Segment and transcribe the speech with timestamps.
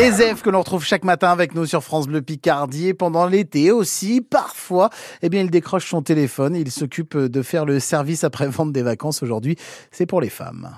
[0.00, 3.26] Et Zef que l'on retrouve chaque matin avec nous sur France Bleu Picardie et pendant
[3.26, 4.90] l'été aussi, parfois,
[5.22, 8.82] eh bien, il décroche son téléphone et il s'occupe de faire le service après-vente des
[8.82, 9.24] vacances.
[9.24, 9.56] Aujourd'hui,
[9.90, 10.70] c'est pour les femmes.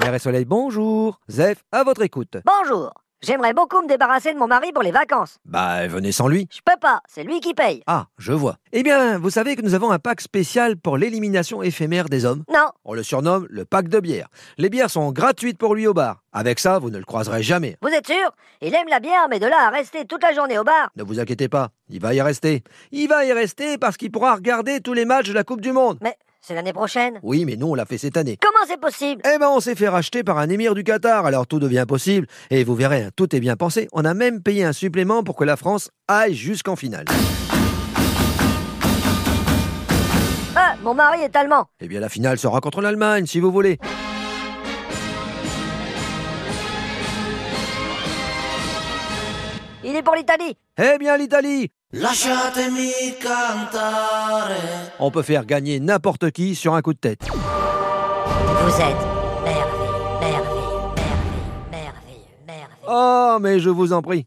[0.00, 1.18] Mer et Soleil, bonjour.
[1.28, 2.36] Zef, à votre écoute.
[2.46, 2.92] Bonjour.
[3.20, 5.38] J'aimerais beaucoup me débarrasser de mon mari pour les vacances.
[5.44, 6.46] Bah, venez sans lui.
[6.52, 7.82] Je peux pas, c'est lui qui paye.
[7.88, 8.58] Ah, je vois.
[8.70, 12.44] Eh bien, vous savez que nous avons un pack spécial pour l'élimination éphémère des hommes.
[12.48, 14.28] Non, On le surnomme le pack de bière.
[14.56, 16.22] Les bières sont gratuites pour lui au bar.
[16.32, 17.76] Avec ça, vous ne le croiserez jamais.
[17.82, 18.30] vous êtes sûr?
[18.60, 21.02] Il aime la bière, mais de là à rester toute la journée au bar Ne
[21.02, 22.62] vous inquiétez pas, il va y rester.
[22.92, 25.72] Il va y rester parce qu'il pourra regarder tous les matchs de la Coupe du
[25.72, 25.98] Monde.
[26.02, 27.18] Mais c'est l'année prochaine.
[27.22, 28.38] Oui, mais nous, on l'a fait cette année.
[28.40, 29.20] Comment c'est possible?
[29.24, 32.26] Eh ben, on s'est fait racheter par un émir du Qatar, alors tout devient possible.
[32.50, 33.88] Et vous verrez, hein, tout est bien pensé.
[33.92, 37.04] On a même payé un supplément pour que la France aille jusqu'en finale.
[40.56, 41.66] Ah, mon mari est allemand.
[41.80, 43.78] Eh bien, la finale sera contre l'Allemagne, si vous voulez.
[49.84, 50.56] Il est pour l'Italie.
[50.76, 54.17] Eh bien, l'Italie Lasciatemi cantare.
[54.98, 57.20] On peut faire gagner n'importe qui sur un coup de tête.
[57.28, 58.82] Vous êtes
[59.44, 62.88] merveilleux, merveilleux, merveilleux, merveilleux, merveilleux.
[62.88, 64.26] Oh, mais je vous en prie.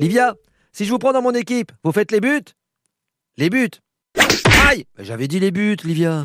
[0.00, 0.34] Livia,
[0.72, 2.42] si je vous prends dans mon équipe, vous faites les buts?
[3.36, 3.70] Les buts?
[4.68, 6.24] Aïe J'avais dit les buts, Livia.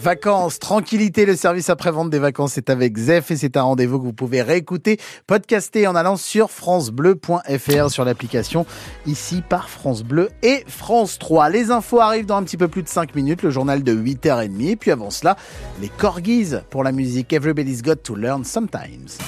[0.00, 4.04] Vacances, tranquillité, le service après-vente des vacances est avec Zef et c'est un rendez-vous que
[4.04, 4.96] vous pouvez réécouter,
[5.26, 8.64] podcaster en allant sur francebleu.fr sur l'application
[9.06, 11.50] ici par France Bleu et France 3.
[11.50, 14.68] Les infos arrivent dans un petit peu plus de 5 minutes, le journal de 8h30
[14.68, 15.36] et puis avant cela,
[15.80, 19.18] les corgis pour la musique Everybody's Got to Learn Sometimes.